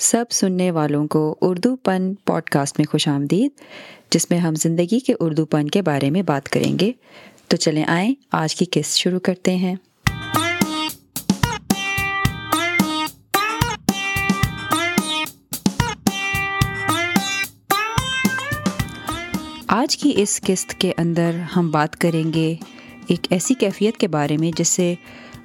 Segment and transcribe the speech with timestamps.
[0.00, 3.50] سب سننے والوں کو اردو پن پوڈ کاسٹ میں خوش آمدید،
[4.10, 6.92] جس میں ہم زندگی کے اردو پن کے بارے میں بات کریں گے۔
[7.48, 9.74] تو چلیں آئیں، آج کی قسط شروع کرتے ہیں۔
[19.66, 22.54] آج کی اس قسط کے اندر ہم بات کریں گے
[23.06, 24.94] ایک ایسی کیفیت کے بارے میں جس سے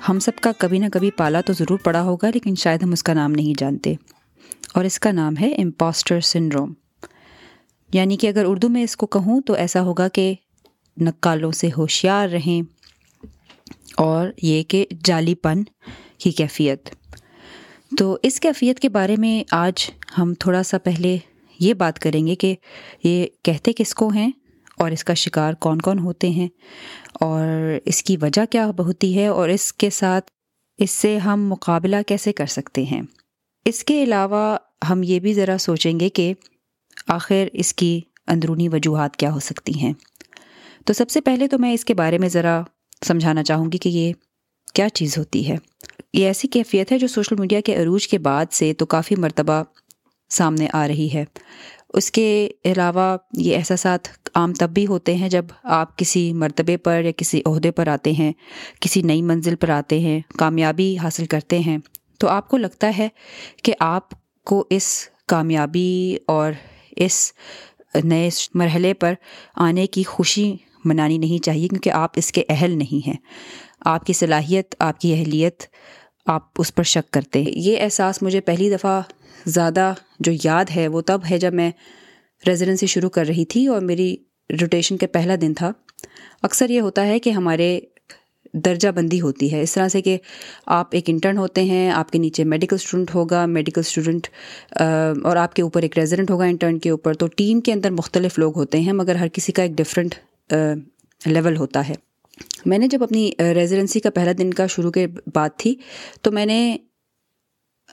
[0.10, 3.04] ہم سب کا کبھی نہ کبھی پالا تو ضرور پڑا ہوگا، لیکن شاید ہم اس
[3.04, 3.94] کا نام نہیں جانتے۔
[4.74, 6.74] اور اس کا نام ہے امپاسٹر سنڈروم
[7.94, 10.34] یعنی کہ اگر اردو میں اس کو کہوں تو ایسا ہوگا کہ
[10.98, 12.62] نقالوں سے ہوشیار رہیں
[13.96, 15.64] اور یہ کہ جعلی پن
[16.18, 16.90] کی کیفیت.
[17.98, 21.18] تو اس کیفیت کے بارے میں آج ہم تھوڑا سا پہلے
[21.60, 22.56] یہ بات کریں گے کہ
[23.04, 24.32] یہ کہتے کس کو ہیں
[24.78, 26.48] اور اس کا شکار کون کون ہوتے ہیں
[27.14, 27.48] اور
[27.86, 30.32] اس کی وجہ کیا ہوتی ہے اور اس کے ساتھ
[30.78, 33.02] اس سے ہم مقابلہ کیسے کر سکتے ہیں.
[33.66, 34.58] اس کے علاوہ
[34.90, 36.34] ہم یہ بھی ذرا سوچیں گے کہ
[37.08, 39.94] آخر اس کی اندرونی وجوہات کیا ہو سکتی ہیں۔
[40.86, 42.62] تو سب سے پہلے تو میں اس کے بارے میں ذرا
[43.08, 44.14] سمجھانا چاہوں گی کہ یہ
[44.74, 45.56] کیا چیز ہوتی ہے۔
[46.14, 49.64] یہ ایسی کیفیت ہے جو سوشل میڈیا کے عروج کے بعد سے تو کافی مرتبہ
[50.30, 51.26] سامنے آ رہی ہے۔
[51.94, 57.02] اس کے علاوہ یہ احساسات عام تب بھی ہوتے ہیں جب آپ کسی مرتبے پر
[57.04, 58.32] یا کسی عہدے پر آتے ہیں،
[58.80, 61.78] کسی نئی منزل پر آتے ہیں، کامیابی حاصل کرتے ہیں۔
[62.24, 63.08] تو آپ کو لگتا ہے
[63.64, 64.10] کہ آپ
[64.46, 66.52] کو اس کامیابی اور
[66.96, 67.34] اس
[68.04, 69.14] نئے مرحلے پر
[69.56, 73.18] آنے کی خوشی منانی نہیں چاہیے کیونکہ آپ اس کے اہل نہیں ہیں۔
[73.86, 75.64] آپ کی صلاحیت، آپ کی اہلیت
[76.26, 79.02] آپ اس پر شک کرتے ہیں۔ یہ احساس مجھے پہلی دفعہ
[79.46, 81.72] زیادہ جو یاد ہے وہ تب ہے جب میں
[82.48, 84.16] ریزیڈنسی شروع کر رہی تھی اور میری
[84.50, 85.72] روٹیشن کے پہلا دن تھا۔
[86.42, 87.80] اکثر یہ ہوتا ہے کہ ہمارے
[88.54, 90.18] درجہ بندی ہوتی ہے۔ اس طرح سے کہ
[90.66, 94.28] آپ ایک انٹرن ہوتے ہیں، آپ کے نیچے میڈیکل اسٹوڈنٹ ہوگا میڈیکل اسٹوڈنٹ
[94.80, 98.40] اور آپ کے اوپر ایک ریزیڈنٹ ہوگا انٹرن کے اوپر، تو ٹیم کے اندر مختلف
[98.40, 100.16] لوگ ہوتے ہیں، مگر ہر کسی کا ایک ڈفرینٹ
[101.22, 101.94] لیول ہوتا ہے۔
[102.66, 105.76] میں نے جب اپنی ریزیڈنسی کا پہلا دن کا شروع کے بات تھی،
[106.22, 106.76] تو میں نے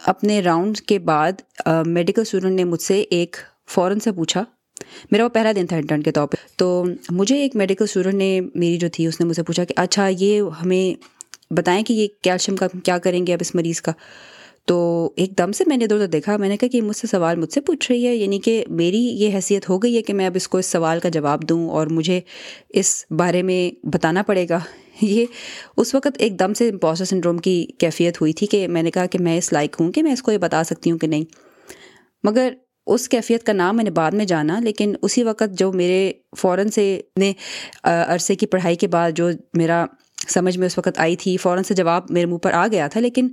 [0.00, 1.40] اپنے راؤنڈ کے بعد
[1.86, 3.36] میڈیکل اسٹوڈنٹ نے مجھ سے ایک
[3.68, 4.44] فوراً سے پوچھا
[5.10, 8.40] میرا وہ پہلا دن تھا انٹرن کے طور پہ۔ تو مجھے ایک میڈیکل اسٹوڈنٹ نے
[8.54, 11.04] میری جو تھی، اس نے مجھ سے پوچھا کہ اچھا یہ ہمیں
[11.52, 13.92] بتائیں کہ یہ کیلشیم کا کیا کریں گے اب اس مریض کا؟
[14.64, 17.06] تو ایک دم سے میں نے ادھر ادھر دیکھا، میں نے کہا کہ مجھ سے
[17.06, 20.14] سوال مجھ سے پوچھ رہی ہے یعنی کہ میری یہ حیثیت ہو گئی ہے کہ
[20.14, 22.20] میں اب اس کو اس سوال کا جواب دوں اور مجھے
[22.68, 24.58] اس بارے میں بتانا پڑے گا۔
[25.02, 25.26] یہ
[25.76, 29.06] اس وقت ایک دم سے امپوسٹر سنڈروم کی کیفیت ہوئی تھی کہ میں نے کہا
[29.06, 31.24] کہ میں اس لائق ہوں کہ میں اس کو یہ بتا سکتی ہوں کہ نہیں۔
[32.24, 32.52] مگر
[32.86, 36.68] اس کیفیت کا نام میں نے بعد میں جانا، لیکن اسی وقت جو میرے فوراً
[36.68, 37.32] سے نے
[37.84, 39.84] عرصے کی پڑھائی کے بعد جو میرا
[40.28, 43.00] سمجھ میں اس وقت آئی تھی، فوراً سے جواب میرے منہ پر آ گیا تھا،
[43.00, 43.28] لیکن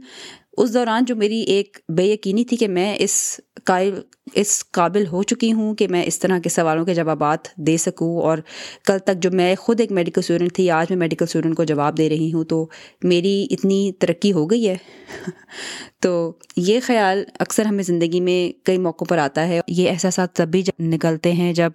[0.57, 4.01] اس دوران جو میری ایک بے یقینی تھی کہ میں اس قائل،
[4.33, 8.21] اس قابل ہو چکی ہوں کہ میں اس طرح کے سوالوں کے جوابات دے سکوں
[8.21, 8.37] اور
[8.85, 11.97] کل تک جو میں خود ایک میڈیکل اسٹوڈنٹ تھی، آج میں میڈیکل اسٹوڈنٹ کو جواب
[11.97, 12.67] دے رہی ہوں، تو
[13.03, 14.75] میری اتنی ترقی ہو گئی ہے۔
[16.01, 20.47] تو یہ خیال اکثر ہمیں زندگی میں کئی موقعوں پر آتا ہے۔ یہ احساسات تب
[20.47, 21.71] بھی نکلتے ہیں جب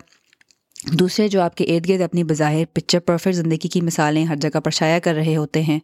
[0.99, 4.61] دوسرے جو آپ کے ارد گرد اپنی بظاہر پکچر پرفیکٹ زندگی کی مثالیں ہر جگہ
[4.61, 5.79] پر شائع کر رہے ہوتے ہیں۔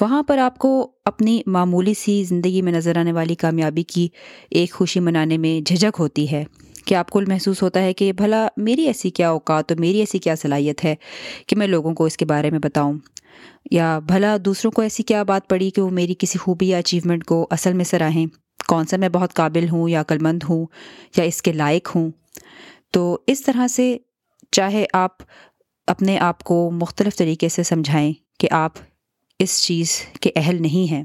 [0.00, 4.08] وہاں پر آپ کو اپنی معمولی سی زندگی میں نظر آنے والی کامیابی کی
[4.50, 6.44] ایک خوشی منانے میں جھجک ہوتی ہے۔
[6.84, 10.18] کہ آپ کو محسوس ہوتا ہے کہ بھلا میری ایسی کیا اوقات اور میری ایسی
[10.18, 10.94] کیا صلاحیت ہے
[11.46, 12.92] کہ میں لوگوں کو اس کے بارے میں بتاؤں؟
[13.70, 17.24] یا بھلا دوسروں کو ایسی کیا بات پڑی کہ وہ میری کسی خوبی یا اچیومنٹ
[17.24, 18.26] کو اصل میں سراہیں؟
[18.68, 20.66] کون سا میں بہت قابل ہوں یا عقلمند ہوں
[21.16, 22.10] یا اس کے لائق ہوں؟
[22.92, 23.96] تو اس طرح سے
[24.52, 25.10] چاہے آپ
[25.86, 28.72] اپنے آپ کو مختلف طریقے سے سمجھائیں کہ آپ
[29.38, 31.04] اس چیز کے اہل نہیں ہیں۔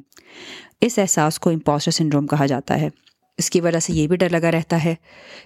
[0.82, 2.90] اس احساس کو امپوسٹر سنڈروم کہا جاتا ہے۔
[3.38, 4.96] اس کی وجہ سے یہ بھی ڈر لگا رہتا ہے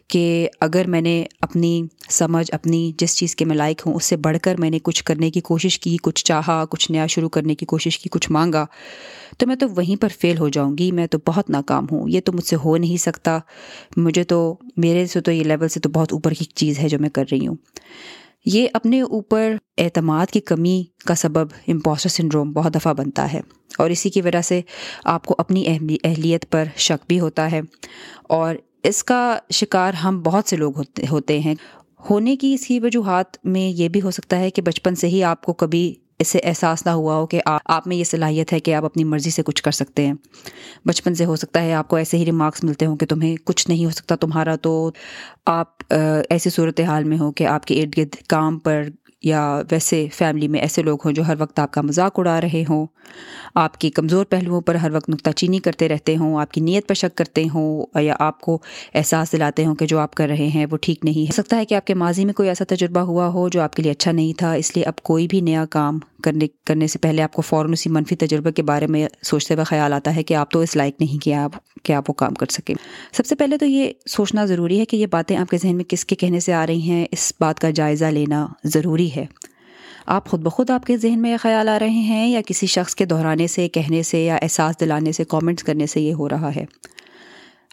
[0.07, 4.17] کہ اگر میں نے اپنی سمجھ، اپنی جس چیز کے میں لائق ہوں، اس سے
[4.17, 7.55] بڑھ کر میں نے کچھ کرنے کی کوشش کی، کچھ چاہا، کچھ نیا شروع کرنے
[7.55, 8.65] کی کوشش کی، کچھ مانگا،
[9.37, 12.21] تو میں تو وہیں پر فیل ہو جاؤں گی۔ میں تو بہت ناکام ہوں۔ یہ
[12.21, 13.39] تو مجھ سے ہو نہیں سکتا۔
[13.97, 16.99] مجھے تو، میرے سے تو، یہ لیول سے تو بہت اوپر کی چیز ہے جو
[16.99, 17.55] میں کر رہی ہوں۔
[18.45, 23.41] یہ اپنے اوپر اعتماد کی کمی کا سبب امپوسٹر سنڈروم بہت دفعہ بنتا ہے
[23.77, 24.61] اور اسی کی وجہ سے
[25.03, 25.65] آپ کو اپنی
[26.03, 27.61] اہلیت پر شک بھی ہوتا ہے
[28.29, 31.55] اور اس کا شکار ہم بہت سے لوگ ہوتے ہوتے ہیں
[32.09, 35.23] ہونے کی اس کی وجوہات میں یہ بھی ہو سکتا ہے کہ بچپن سے ہی
[35.23, 38.59] آپ کو کبھی اس سے احساس نہ ہوا ہو کہ آپ میں یہ صلاحیت ہے
[38.59, 40.13] کہ آپ اپنی مرضی سے کچھ کر سکتے ہیں۔
[40.85, 43.69] بچپن سے ہو سکتا ہے آپ کو ایسے ہی ریمارکس ملتے ہوں کہ تمہیں کچھ
[43.69, 44.91] نہیں ہو سکتا، تمہارا تو
[45.45, 45.83] آپ
[46.29, 48.83] ایسی صورت حال میں ہو کہ آپ کے ارد گرد کام پر
[49.21, 52.63] یا ویسے فیملی میں ایسے لوگ ہوں جو ہر وقت آپ کا مذاق اڑا رہے
[52.69, 52.85] ہوں۔
[53.55, 56.87] آپ کی کمزور پہلوؤں پر ہر وقت نکتہ چینی کرتے رہتے ہوں، آپ کی نیت
[56.87, 58.57] پر شک کرتے ہوں یا آپ کو
[58.93, 61.65] احساس دلاتے ہوں کہ جو آپ کر رہے ہیں وہ ٹھیک نہیں ہے۔ سکتا ہے
[61.65, 64.11] کہ آپ کے ماضی میں کوئی ایسا تجربہ ہوا ہو جو آپ کے لیے اچھا
[64.11, 67.41] نہیں تھا، اس لیے اب کوئی بھی نیا کام کرنے کرنے سے پہلے آپ کو
[67.41, 70.59] فوراً اسی منفی تجربے کے بارے میں سوچتے ہوئے خیال آتا ہے کہ آپ تو
[70.59, 71.51] اس لائق نہیں کہ آپ
[71.83, 72.75] کہ آپ وہ کام کر سکیں۔
[73.11, 75.83] سب سے پہلے تو یہ سوچنا ضروری ہے کہ یہ باتیں آپ کے ذہن میں
[75.83, 79.25] کس کے کہنے سے آ رہی ہیں، اس بات کا جائزہ لینا ضروری ہے۔
[80.05, 82.95] آپ خود بخود آپ کے ذہن میں یہ خیال آ رہے ہیں یا کسی شخص
[82.95, 86.55] کے دہرانے سے، کہنے سے یا احساس دلانے سے کامنٹس کرنے سے یہ ہو رہا
[86.55, 86.65] ہے؟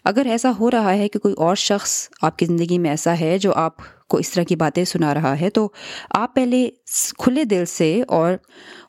[0.03, 3.37] اگر ایسا ہو رہا ہے کہ کوئی اور شخص آپ کی زندگی میں ایسا ہے
[3.37, 3.73] جو آپ
[4.07, 5.69] کو اس طرح کی باتیں سنا رہا ہے، تو
[6.09, 6.69] آپ پہلے
[7.17, 8.33] کھلے دل سے اور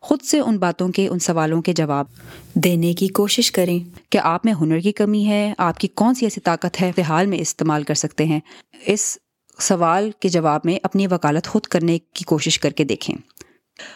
[0.01, 2.07] خود سے ان باتوں کے، ان سوالوں کے جواب
[2.55, 3.79] دینے کی کوشش کریں
[4.11, 7.03] کہ آپ میں ہنر کی کمی ہے، آپ کی کون سی ایسی طاقت ہے، فی
[7.03, 8.41] حال میں استعمال کر سکتے ہیں۔
[8.87, 9.19] اس
[9.61, 13.17] سوال کے جواب میں اپنی وکالت خود کرنے کی کوشش کر کے دیکھیں۔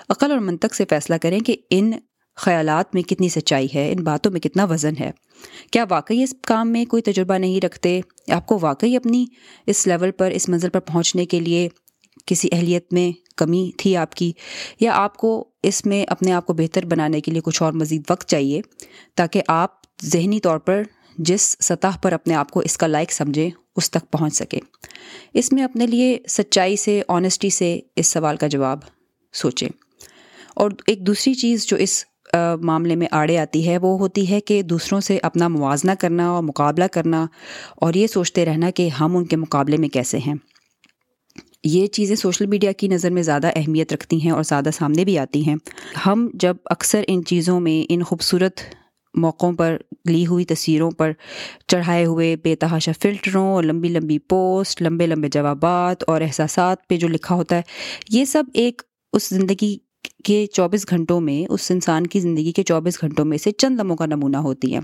[0.09, 1.93] عقل اور منطق سے فیصلہ کریں کہ ان
[2.37, 5.11] خیالات میں کتنی سچائی ہے، ان باتوں میں کتنا وزن ہے۔
[5.71, 8.01] کیا واقعی اس کام میں کوئی تجربہ نہیں رکھتے؟
[8.33, 9.27] آپ کو واقعی اپنی
[9.67, 11.69] اس لیول پر، اس منزل پر پہنچنے کے لیے
[12.27, 14.33] کسی اہلیت میں کمی تھی آپ کی؟
[14.81, 18.03] یا آپ کو اس میں اپنے آپ کو بہتر بنانے کے لیے کچھ اور مزید
[18.11, 18.61] وقت چاہیے
[19.15, 19.71] تاکہ آپ
[20.05, 20.83] ذہنی طور پر
[21.19, 24.61] جس سطح پر اپنے آپ کو اس کا لائق سمجھیں اس تک پہنچ سکیں
[25.35, 28.79] اس میں اپنے لیے سچائی سے آنیسٹی سے اس سوال کا جواب
[29.33, 29.69] سوچیں
[30.55, 32.05] اور ایک دوسری چیز جو اس
[32.63, 36.43] معاملے میں آڑے آتی ہے، وہ ہوتی ہے کہ دوسروں سے اپنا موازنہ کرنا اور
[36.43, 37.27] مقابلہ کرنا
[37.77, 40.35] اور یہ سوچتے رہنا کہ ہم ان کے مقابلے میں کیسے ہیں۔
[41.65, 45.19] یہ چیزیں سوشل میڈیا کی نظر میں زیادہ اہمیت رکھتی ہیں اور زیادہ سامنے بھی
[45.19, 45.57] آتی ہیں۔
[46.07, 48.61] ہم جب اکثر ان چیزوں میں، ان خوبصورت
[49.15, 49.77] موقعوں پر
[50.09, 51.13] لی ہوئی تصویروں پر
[51.69, 56.97] چڑھائے ہوئے بے تحاشا فلٹروں اور لمبی لمبی پوسٹ، لمبے لمبے جوابات اور احساسات پہ
[56.97, 57.63] جو لکھا ہوتا ہے،
[58.11, 59.77] یہ سب ایک اس زندگی
[60.25, 63.97] کے چوبیس گھنٹوں میں، اس انسان کی زندگی کے چوبیس گھنٹوں میں سے چند لمحوں
[63.97, 64.81] کا نمونہ ہوتی ہیں۔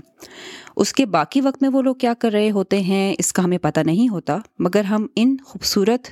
[0.75, 3.57] اس کے باقی وقت میں وہ لوگ کیا کر رہے ہوتے ہیں، اس کا ہمیں
[3.57, 6.07] پتہ نہیں ہوتا، مگر ہم ان خوبصورت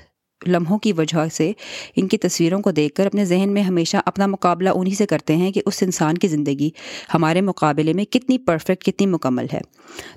[0.47, 1.51] لمحوں کی وجہ سے
[1.95, 5.35] ان کی تصویروں کو دیکھ کر اپنے ذہن میں ہمیشہ اپنا مقابلہ انہی سے کرتے
[5.35, 6.69] ہیں کہ اس انسان کی زندگی
[7.13, 9.61] ہمارے مقابلے میں کتنی پرفیکٹ کتنی مکمل ہے۔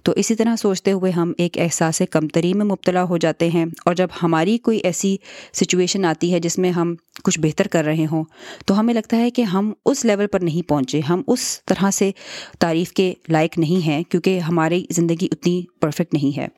[0.03, 3.94] تو اسی طرح سوچتے ہوئے ہم ایک احساس کمتری میں مبتلا ہو جاتے ہیں اور
[3.94, 5.17] جب ہماری کوئی ایسی
[5.53, 6.94] سچویشن آتی ہے جس میں ہم
[7.25, 8.25] کچھ بہتر کر رہے ہوں،
[8.67, 12.11] تو ہمیں لگتا ہے کہ ہم اس لیول پر نہیں پہنچے۔ ہم اس طرح سے
[12.59, 16.49] تعریف کے لائق نہیں ہیں کیونکہ ہماری زندگی اتنی پرفیکٹ نہیں ہے۔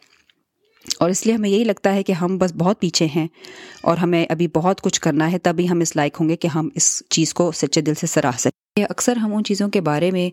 [0.99, 3.29] اور اس لیے ہمیں یہی لگتا ہے کہ ہم بس بہت پیچھے ہیں
[3.83, 6.69] اور ہمیں ابھی بہت کچھ کرنا ہے، تبھی ہم اس لائق ہوں گے کہ ہم
[6.75, 10.31] اس چیز کو سچے دل سے سراہ سکیں۔ اکثر ہم ان چیزوں کے بارے میں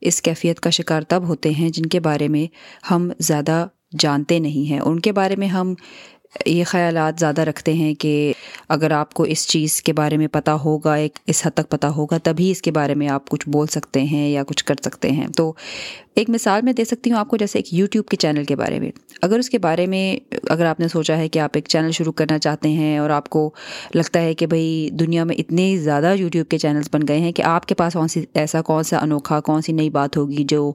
[0.00, 2.46] اس کیفیت کا شکار تب ہوتے ہیں جن کے بارے میں
[2.90, 3.66] ہم زیادہ
[3.98, 5.74] جانتے نہیں ہیں۔ ان کے بارے میں ہم
[6.46, 8.32] یہ خیالات زیادہ رکھتے ہیں کہ
[8.70, 11.86] اگر آپ کو اس چیز کے بارے میں پتہ ہوگا، ایک اس حد تک پتہ
[11.86, 15.10] ہوگا، تبھی اس کے بارے میں آپ کچھ بول سکتے ہیں یا کچھ کر سکتے
[15.10, 15.52] ہیں۔ تو
[16.14, 18.80] ایک مثال میں دے سکتی ہوں آپ کو جیسے ایک یوٹیوب کے چینل کے بارے
[18.80, 18.90] میں۔
[19.22, 22.12] اگر اس کے بارے میں، اگر آپ نے سوچا ہے کہ آپ ایک چینل شروع
[22.12, 23.50] کرنا چاہتے ہیں اور آپ کو
[23.94, 27.42] لگتا ہے کہ بھائی دنیا میں اتنے زیادہ یوٹیوب کے چینلز بن گئے ہیں کہ
[27.42, 30.72] آپ کے پاس کون سی، ایسا کون سا انوکھا، کون سی نئی بات ہوگی جو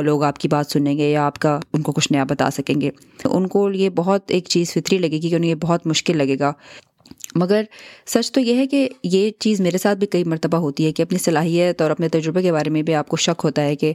[0.00, 2.80] لوگ آپ کی بات سنیں گے یا آپ کا، ان کو کچھ نیا بتا سکیں
[2.80, 2.90] گے۔
[3.24, 6.36] ان کو یہ بہت ایک چیز فطری لگے گی کہ انہیں یہ بہت مشکل لگے
[6.38, 6.52] گا۔
[7.34, 7.62] مگر
[8.06, 11.02] سچ تو یہ ہے کہ یہ چیز میرے ساتھ بھی کئی مرتبہ ہوتی ہے کہ
[11.02, 13.92] اپنی صلاحیت اور اپنے تجربے کے بارے میں بھی آپ کو شک ہوتا ہے کہ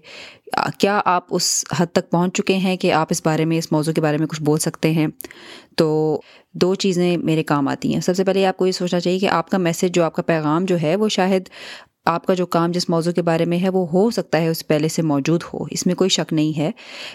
[0.79, 3.93] کیا آپ اس حد تک پہنچ چکے ہیں کہ آپ اس بارے میں، اس موضوع
[3.93, 5.07] کے بارے میں کچھ بول سکتے ہیں؟
[5.77, 6.21] تو
[6.53, 9.29] دو چیزیں میرے کام آتی ہیں۔ سب سے پہلے آپ کو یہ سوچنا چاہیے کہ
[9.29, 11.49] آپ کا میسج، جو آپ کا پیغام جو ہے، وہ شاید
[12.09, 14.67] آپ کا جو کام جس موضوع کے بارے میں ہے وہ ہو سکتا ہے، اس
[14.67, 16.71] پہلے سے موجود ہو، اس میں کوئی شک نہیں ہے۔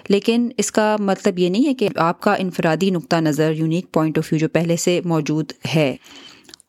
[0.09, 4.19] لیکن اس کا مطلب یہ نہیں ہے کہ آپ کا انفرادی نقطہ نظر یونیک پوائنٹ
[4.19, 5.97] آف ویو جو پہلے سے موجود ہے،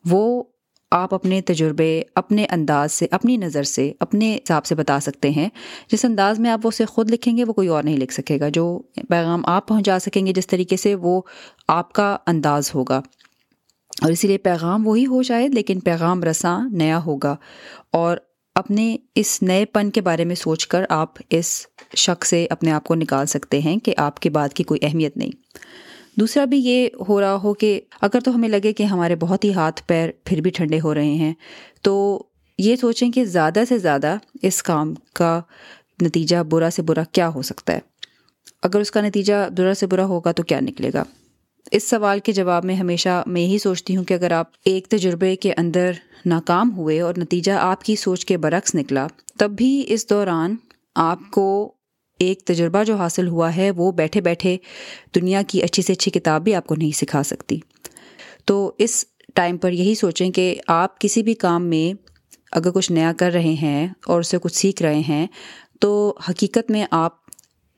[0.09, 0.43] وہ
[0.91, 5.49] آپ اپنے تجربے، اپنے انداز سے، اپنی نظر سے، اپنے حساب سے بتا سکتے ہیں۔
[5.91, 8.49] جس انداز میں آپ اسے خود لکھیں گے، وہ کوئی اور نہیں لکھ سکے گا۔
[8.49, 11.21] جو پیغام آپ پہنچا سکیں گے، جس طریقے سے وہ
[11.67, 13.01] آپ کا انداز ہوگا۔
[14.01, 17.35] اور اسی لیے پیغام وہی ہو شاید، لیکن پیغام رساں نیا ہوگا۔
[17.91, 18.17] اور
[18.55, 22.83] اپنے اس نئے پن کے بارے میں سوچ کر آپ اس شک سے اپنے آپ
[22.83, 25.31] کو نکال سکتے ہیں کہ آپ کے بات کی کوئی اہمیت نہیں۔
[26.19, 29.53] دوسرا بھی یہ ہو رہا ہو کہ اگر تو ہمیں لگے کہ ہمارے بہت ہی
[29.53, 31.33] ہاتھ پیر پھر بھی ٹھنڈے ہو رہے ہیں،
[31.81, 32.23] تو
[32.57, 35.41] یہ سوچیں کہ زیادہ سے زیادہ اس کام کا
[36.01, 37.79] نتیجہ برا سے برا کیا ہو سکتا ہے۔
[38.63, 41.03] اگر اس کا نتیجہ برا سے برا ہوگا تو کیا نکلے گا؟
[41.71, 45.35] اس سوال کے جواب میں ہمیشہ میں یہی سوچتی ہوں کہ اگر آپ ایک تجربے
[45.35, 45.91] کے اندر
[46.25, 49.07] ناکام ہوئے اور نتیجہ آپ کی سوچ کے برعکس نکلا،
[49.37, 50.55] تب بھی اس دوران
[50.95, 51.73] آپ کو
[52.19, 54.57] ایک تجربہ جو حاصل ہوا ہے وہ بیٹھے بیٹھے
[55.15, 57.59] دنیا کی اچھی سے اچھی کتاب بھی آپ کو نہیں سکھا سکتی۔
[58.45, 61.93] تو اس ٹائم پر یہی سوچیں کہ آپ کسی بھی کام میں
[62.51, 65.27] اگر کچھ نیا کر رہے ہیں اور اس سے کچھ سیکھ رہے ہیں،
[65.79, 67.25] تو حقیقت میں آپ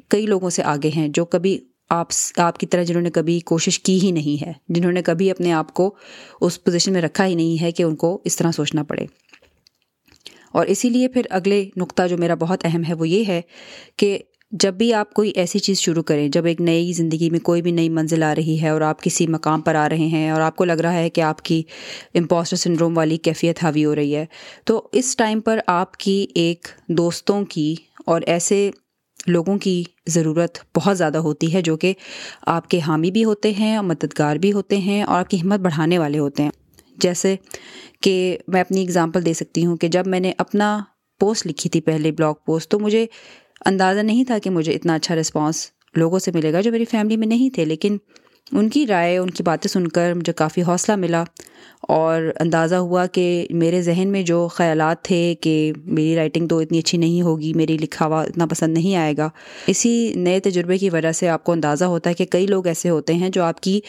[0.09, 1.57] کئی لوگوں سے آگے ہیں جو کبھی
[1.89, 5.31] آپ آپ کی طرح جنہوں نے کبھی کوشش کی ہی نہیں ہے، جنہوں نے کبھی
[5.31, 5.93] اپنے آپ کو
[6.41, 9.05] اس پوزیشن میں رکھا ہی نہیں ہے کہ ان کو اس طرح سوچنا پڑے۔
[10.51, 13.41] اور اسی لیے پھر اگلے نقطہ جو میرا بہت اہم ہے وہ یہ ہے
[13.97, 14.17] کہ
[14.51, 17.71] جب بھی آپ کوئی ایسی چیز شروع کریں، جب ایک نئی زندگی میں کوئی بھی
[17.71, 20.55] نئی منزل آ رہی ہے اور آپ کسی مقام پر آ رہے ہیں اور آپ
[20.55, 21.63] کو لگ رہا ہے کہ آپ کی
[22.15, 24.25] امپوسٹر سنڈروم والی کیفیت حاوی ہو رہی ہے،
[24.65, 27.75] تو اس ٹائم پر آپ کی ایک دوستوں کی
[28.05, 28.69] اور ایسے
[29.27, 31.93] لوگوں کی ضرورت بہت زیادہ ہوتی ہے جو کہ
[32.45, 35.59] آپ کے حامی بھی ہوتے ہیں اور مددگار بھی ہوتے ہیں اور آپ کی ہمت
[35.59, 36.49] بڑھانے والے ہوتے ہیں۔
[36.97, 37.35] جیسے
[38.01, 40.79] کہ میں اپنی اگزامپل دے سکتی ہوں کہ جب میں نے اپنا
[41.19, 43.05] پوسٹ لکھی تھی پہلے بلاگ پوسٹ تو مجھے
[43.65, 47.17] اندازہ نہیں تھا کہ مجھے اتنا اچھا رسپانس لوگوں سے ملے گا جو میری فیملی
[47.17, 47.97] میں نہیں تھے، لیکن
[48.51, 51.23] ان کی رائے، ان کی باتیں سن کر مجھے کافی حوصلہ ملا
[51.81, 56.79] اور اندازہ ہوا کہ میرے ذہن میں جو خیالات تھے کہ میری رائٹنگ تو اتنی
[56.79, 59.29] اچھی نہیں ہوگی، میری لکھا ہوا اتنا پسند نہیں آئے گا،
[59.67, 62.89] اسی نئے تجربے کی وجہ سے آپ کو اندازہ ہوتا ہے کہ کئی لوگ ایسے
[62.89, 63.79] ہوتے ہیں جو آپ کی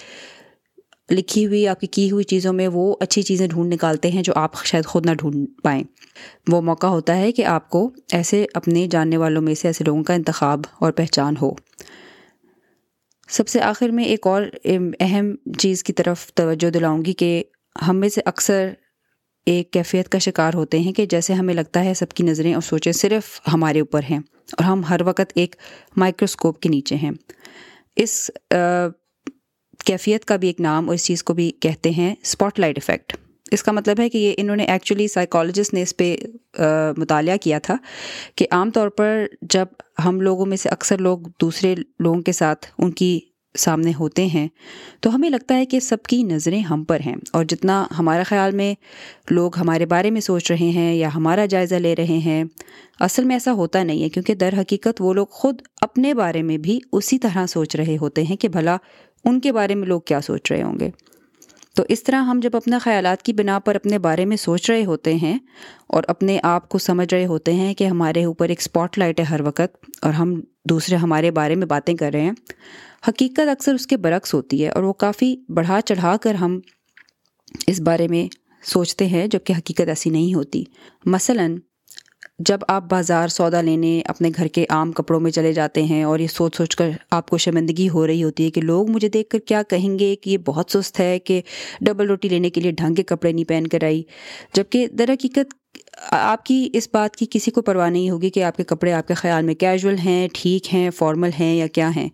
[1.11, 4.33] لکھی ہوئی، آپ کی کی ہوئی چیزوں میں وہ اچھی چیزیں ڈھونڈ نکالتے ہیں جو
[4.37, 5.83] آپ شاید خود نہ ڈھونڈ پائیں۔
[6.49, 10.03] وہ موقع ہوتا ہے کہ آپ کو ایسے اپنے جاننے والوں میں سے ایسے لوگوں
[10.03, 11.51] کا انتخاب اور پہچان ہو۔
[13.29, 14.43] سب سے آخر میں ایک اور
[15.01, 17.45] اہم چیز کی طرف توجہ دلاؤں گی کہ
[17.89, 18.69] ہم میں سے اکثر
[19.47, 22.63] ایک کیفیت کا شکار ہوتے ہیں کہ جیسے ہمیں لگتا ہے سب کی نظریں اور
[22.63, 24.19] سوچیں صرف ہمارے اوپر ہیں
[24.53, 25.57] اور ہم ہر وقت ایک
[25.97, 27.11] مائکروسکوپ کے نیچے ہیں۔
[27.97, 28.31] اس
[29.85, 33.17] کیفیت کا بھی ایک نام اور اس چیز کو بھی کہتے ہیں اسپاٹ لائٹ افیکٹ۔
[33.51, 36.17] اس کا مطلب ہے کہ یہ انہوں نے ایکچولی سائیکالوجسٹ نے اس پہ
[36.97, 37.77] مطالعہ کیا تھا
[38.35, 39.67] کہ عام طور پر جب
[40.05, 43.21] ہم لوگوں میں سے اکثر لوگ دوسرے لوگوں کے ساتھ ان کی
[43.55, 44.49] سامنے ہوتے ہیں
[45.01, 48.57] تو ہمیں لگتا ہے کہ سب کی نظریں ہم پر ہیں اور جتنا ہمارا خیال
[48.57, 48.75] میں
[49.31, 52.45] لوگ ہمارے بارے میں سوچ رہے ہیں یا ہمارا جائزہ لے رہے ہیں،
[53.01, 56.59] اصل میں ایسا ہوتا نہیں ہے کیونکہ در حقیقت وہ لوگ خود اپنے بارے میں
[56.59, 58.77] بھی اسی طرح سوچ رہے ہوتے ہیں کہ بھلا
[59.25, 60.91] ان کے بارے میں لوگ کیا سوچ رہے ہوں گے۔
[61.79, 64.85] تو اس طرح ہم جب اپنے خیالات کی بنا پر اپنے بارے میں سوچ رہے
[64.85, 65.39] ہوتے ہیں
[65.89, 69.25] اور اپنے آپ کو سمجھ رہے ہوتے ہیں کہ ہمارے اوپر ایک اسپاٹ لائٹ ہے
[69.25, 72.33] ہر وقت اور ہم دوسرے ہمارے بارے میں باتیں کر رہے ہیں،
[73.09, 76.61] حقیقت اکثر اس کے برعکس ہوتی ہے اور وہ کافی بڑھا چڑھا کر ہم
[77.67, 78.29] اس بارے میں
[78.63, 80.65] سوچتے ہیں جبکہ حقیقت ایسی نہیں ہوتی۔
[81.05, 81.57] مثلاً
[82.39, 86.19] جب آپ بازار سودا لینے اپنے گھر کے عام کپڑوں میں چلے جاتے ہیں اور
[86.19, 89.29] یہ سوچ سوچ کر آپ کو شرمندگی ہو رہی ہوتی ہے کہ لوگ مجھے دیکھ
[89.31, 91.41] کر کیا کہیں گے کہ یہ بہت سست ہے کہ
[91.81, 94.03] ڈبل روٹی لینے کے لیے ڈھنگ کے کپڑے نہیں پہن کر آئی۔
[94.55, 95.55] جبکہ در حقیقت
[96.11, 99.09] آپ کی اس بات کی کسی کو پرواہ نہیں ہوگی کہ آپ کے کپڑے آپ
[99.09, 102.09] کے خیال میں کیجول ہیں، ٹھیک ہیں فارمل ہیں یا کیا ہیں۔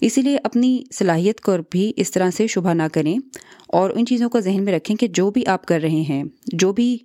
[0.00, 3.18] اسی لیے اپنی صلاحیت کو بھی اس طرح سے شبہ نہ کریں
[3.68, 6.72] اور ان چیزوں کو ذہن میں رکھیں کہ جو بھی آپ کر رہے ہیں، جو
[6.72, 6.98] بھی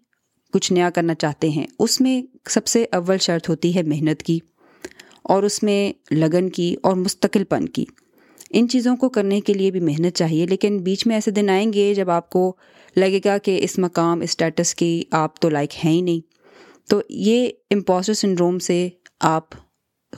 [0.53, 4.39] کچھ نیا کرنا چاہتے ہیں۔ اس میں سب سے اول شرط ہوتی ہے محنت کی
[5.24, 7.86] اور اس میں لگن کی اور مستقل پن کی۔
[8.50, 11.74] ان چیزوں کو کرنے کے لیے بھی محنت چاہیے، لیکن بیچ میں ایسے دن آئیں
[11.74, 12.56] گے جب آپ کو
[12.96, 16.20] لگے گا کہ اس مقام اسٹیٹس کی آپ تو لائق ہیں ہی نہیں۔
[16.89, 18.89] تو یہ امپوسٹر سنڈروم سے
[19.20, 19.44] آپ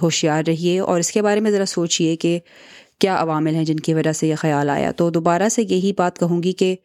[0.01, 2.39] ہوشیار رہیے اور اس کے بارے میں ذرا سوچیے کہ
[2.99, 6.19] کیا عوامل ہیں جن کی وجہ سے یہ خیال آیا۔ تو دوبارہ سے یہی بات
[6.19, 6.75] کہوں گی کہ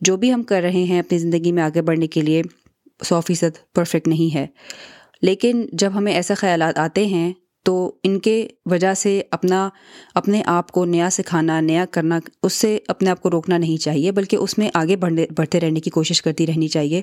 [0.00, 2.42] جو بھی ہم کر رہے ہیں اپنی زندگی میں آگے بڑھنے کے لیے
[3.04, 4.46] سو فیصد پرفیکٹ نہیں ہے۔
[5.22, 7.32] لیکن جب ہمیں ایسے خیالات آتے ہیں،
[7.64, 9.68] تو ان کے وجہ سے اپنا،
[10.14, 14.12] اپنے آپ کو نیا سکھانا، نیا کرنا، اس سے اپنے آپ کو روکنا نہیں چاہیے،
[14.12, 17.02] بلکہ اس میں آگے بڑھنے، بڑھتے رہنے کی کوشش کرتی رہنی چاہیے۔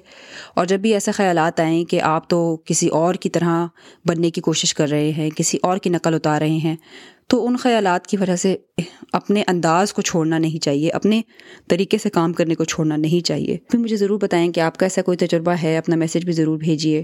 [0.55, 3.67] اور جب بھی ایسے خیالات آئیں کہ آپ تو کسی اور کی طرح
[4.05, 6.75] بننے کی کوشش کر رہے ہیں، کسی اور کی نقل اتار رہے ہیں
[7.29, 8.57] تو ان خیالات کی وجہ سے
[9.13, 11.21] اپنے انداز کو چھوڑنا نہیں چاہیے، اپنے
[11.69, 14.85] طریقے سے کام کرنے کو چھوڑنا نہیں چاہیے۔ پھر مجھے ضرور بتائیں کہ آپ کا
[14.85, 17.03] ایسا کوئی تجربہ ہے، اپنا میسیج بھی ضرور بھیجیے۔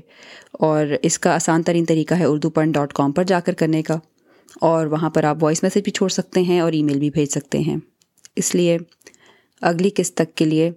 [0.51, 3.83] اور اس کا آسان ترین طریقہ ہے اردو پن ڈاٹ کام پر جا کر کرنے
[3.83, 3.97] کا۔
[4.61, 7.29] اور وہاں پر آپ وائس میسیج بھی چھوڑ سکتے ہیں اور ای میل بھی بھیج
[7.29, 7.77] سکتے ہیں۔
[8.35, 8.77] اس لیے
[9.61, 10.71] اگلی قسط تک کے لیے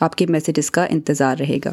[0.00, 1.72] آپ کے میسیجز کا انتظار رہے گا۔